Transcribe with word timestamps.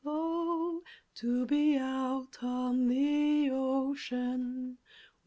Oh, 0.03 0.81
to 1.17 1.45
be 1.45 1.77
out 1.77 2.41
on 2.41 2.87
the 2.87 3.51
Ocean! 3.53 4.79